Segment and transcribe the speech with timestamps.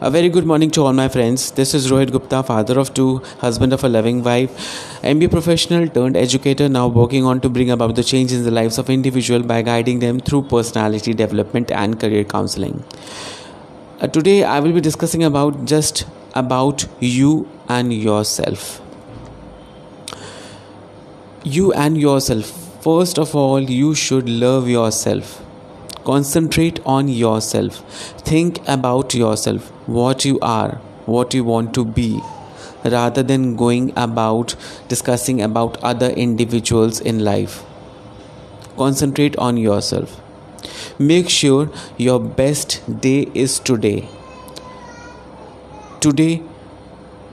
[0.00, 1.52] A very good morning to all my friends.
[1.52, 4.50] This is Rohit Gupta, father of two, husband of a loving wife,
[5.02, 8.76] MBA professional turned educator, now working on to bring about the change in the lives
[8.76, 12.82] of individual by guiding them through personality development and career counseling.
[14.00, 18.80] Uh, today I will be discussing about just about you and yourself.
[21.44, 22.50] You and yourself.
[22.82, 25.43] First of all, you should love yourself
[26.04, 27.78] Concentrate on yourself.
[28.20, 30.72] Think about yourself, what you are,
[31.06, 32.20] what you want to be,
[32.84, 34.54] rather than going about
[34.88, 37.64] discussing about other individuals in life.
[38.76, 40.20] Concentrate on yourself.
[40.98, 44.06] Make sure your best day is today.
[46.00, 46.42] Today,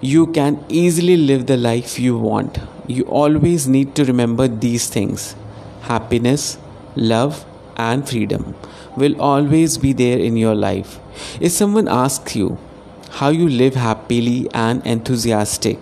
[0.00, 2.58] you can easily live the life you want.
[2.86, 5.34] You always need to remember these things
[5.82, 6.56] happiness,
[6.94, 7.44] love,
[7.80, 8.54] and freedom
[8.96, 10.98] will always be there in your life.
[11.40, 12.58] If someone asks you
[13.18, 15.78] how you live happily and enthusiastic,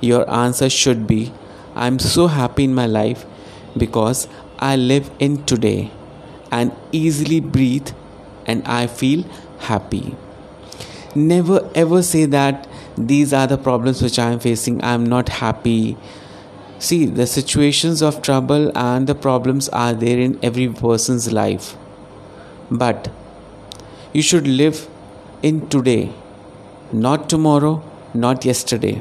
[0.00, 1.32] your answer should be
[1.74, 3.24] I'm so happy in my life
[3.76, 5.90] because I live in today
[6.50, 7.92] and easily breathe
[8.46, 9.24] and I feel
[9.70, 10.16] happy.
[11.14, 15.28] Never ever say that these are the problems which I am facing, I am not
[15.28, 15.96] happy
[16.86, 21.76] See, the situations of trouble and the problems are there in every person's life.
[22.72, 23.08] But
[24.12, 24.88] you should live
[25.44, 26.10] in today,
[26.92, 29.00] not tomorrow, not yesterday.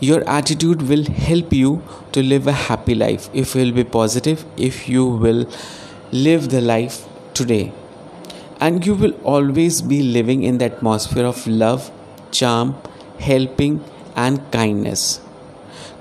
[0.00, 4.46] Your attitude will help you to live a happy life if you will be positive,
[4.56, 5.46] if you will
[6.10, 7.70] live the life today.
[8.60, 11.90] And you will always be living in the atmosphere of love,
[12.30, 12.76] charm,
[13.18, 13.84] helping,
[14.16, 15.20] and kindness.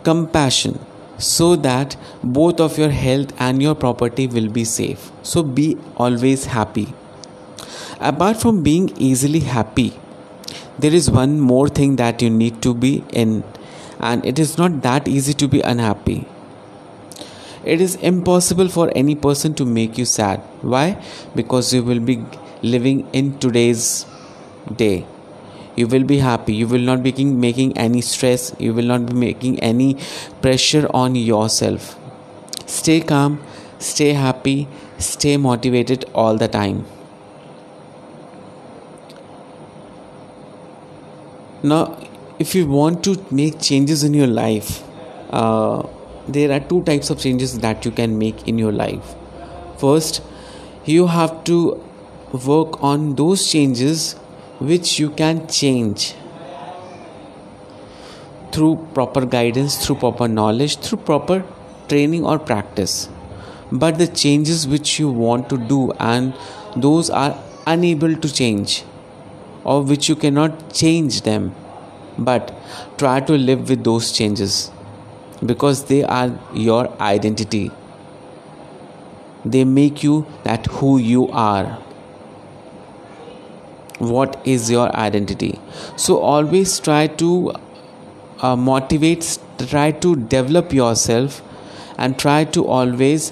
[0.03, 0.80] Compassion
[1.17, 5.11] so that both of your health and your property will be safe.
[5.22, 6.94] So be always happy.
[8.00, 9.94] Apart from being easily happy,
[10.78, 13.44] there is one more thing that you need to be in,
[14.00, 16.27] and it is not that easy to be unhappy.
[17.64, 20.42] It is impossible for any person to make you sad.
[20.61, 21.02] Why?
[21.33, 22.26] Because you will be
[22.61, 24.05] living in today's
[24.76, 25.05] day
[25.76, 26.54] you will be happy.
[26.54, 28.56] You will not be making any stress.
[28.60, 29.98] You will not be making any
[30.42, 31.98] pressure on yourself.
[32.66, 33.42] Stay calm.
[33.80, 34.67] Stay happy.
[34.98, 36.86] Stay motivated all the time.
[41.64, 41.98] Now
[42.40, 44.84] if you want to make changes in your life
[45.30, 45.84] uh,
[46.28, 49.16] there are two types of changes that you can make in your life.
[49.78, 50.22] First
[50.86, 51.82] you have to
[52.45, 54.16] work on those changes
[54.69, 56.13] which you can change
[58.53, 61.43] through proper guidance, through proper knowledge, through proper
[61.89, 63.09] training or practice.
[63.71, 66.33] But the changes which you want to do and
[66.75, 67.37] those are
[67.67, 68.83] unable to change
[69.63, 71.55] or which you cannot change them,
[72.17, 72.53] but
[72.97, 74.71] try to live with those changes
[75.45, 77.71] because they are your identity.
[79.43, 81.80] They make you that who you are
[83.99, 85.59] what is your identity?
[85.95, 87.54] So always try to
[88.42, 91.42] uh, motivate try to develop yourself
[91.98, 93.31] and try to always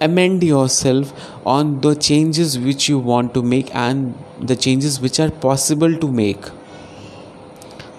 [0.00, 1.12] amend yourself
[1.46, 6.10] on the changes which you want to make and the changes which are possible to
[6.10, 6.44] make.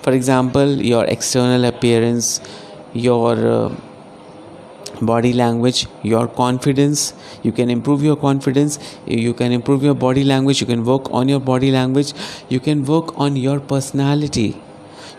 [0.02, 2.42] For example your external appearance
[2.94, 3.76] your uh,
[5.02, 10.62] body language your confidence you can improve your confidence you can improve your body language
[10.62, 12.14] you can work on your body language
[12.50, 14.62] you can work on your personality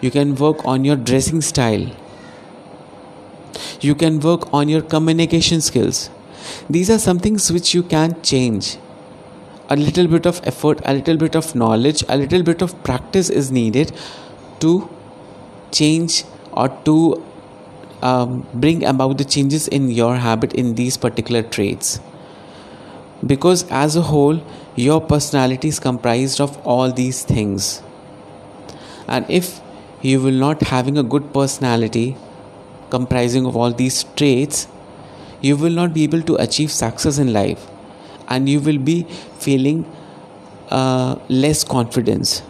[0.01, 1.87] you can work on your dressing style
[3.81, 6.11] you can work on your communication skills.
[6.69, 8.77] These are some things which you can change.
[9.71, 13.31] A little bit of effort a little bit of knowledge a little bit of practice
[13.31, 13.93] is needed
[14.59, 14.91] to
[15.71, 17.23] change or to
[18.03, 22.00] um, bring about the changes in your habit in these particular traits.
[23.27, 24.43] Because as a whole
[24.77, 27.83] your personality is comprised of all these things.
[29.09, 29.60] And if
[30.01, 32.16] you will not having a good personality
[32.89, 34.66] comprising of all these traits
[35.41, 37.66] you will not be able to achieve success in life.
[38.28, 39.04] And you will be
[39.39, 39.84] feeling
[40.71, 42.42] uh, less confidence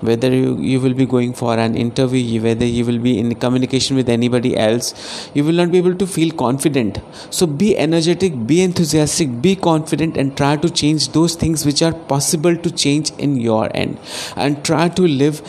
[0.00, 3.96] whether you, you will be going for an interview whether you will be in communication
[3.96, 7.00] with anybody else you will not be able to feel confident.
[7.30, 11.92] So be energetic be enthusiastic be confident and try to change those things which are
[11.92, 13.98] possible to change in your end.
[14.36, 15.42] And try to live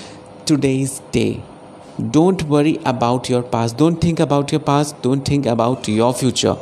[0.46, 1.44] today's day.
[2.10, 3.78] Don't worry about your past.
[3.78, 5.02] Don't think about your past.
[5.02, 6.58] Don't think about your future.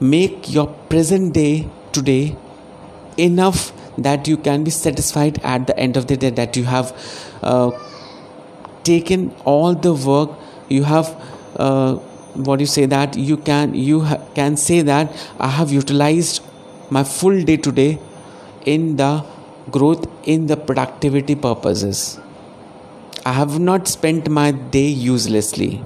[0.00, 2.36] Make your present day today
[3.16, 6.92] enough that you can be satisfied at the end of the day that you have
[7.42, 7.70] uh,
[8.84, 10.30] taken all the work
[10.68, 11.08] you have
[11.56, 11.98] uh,
[12.36, 13.16] what you say that?
[13.16, 16.42] You can you ha- can say that i have utilized
[16.90, 17.98] my full day today
[18.64, 19.24] in the
[19.70, 22.20] growth in the productivity purposes.
[23.24, 25.84] I have not spent my day uselessly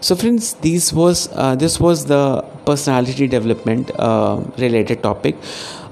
[0.00, 5.36] so friends this was uh, this was the personality development uh, related topic.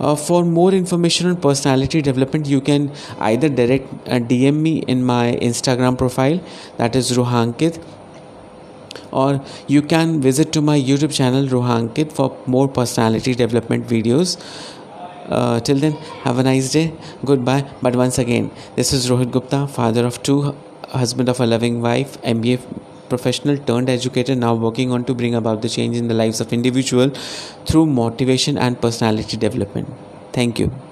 [0.00, 2.91] Uh, for more information on personality development you can
[3.21, 6.41] either direct uh, dm me in my instagram profile
[6.79, 7.79] that is ruhankit
[9.12, 14.37] or you can visit to my youtube channel ruhankit for more personality development videos.
[15.29, 15.93] Uh, till then
[16.25, 16.93] have a nice day.
[17.25, 17.65] Goodbye.
[17.81, 20.56] But once again this is rohit gupta father of two
[20.88, 22.59] husband of a loving wife mba
[23.15, 26.53] professional turned educator now working on to bring about the change in the lives of
[26.53, 27.11] individual
[27.67, 29.89] through motivation and personality development.
[30.33, 30.90] Thank you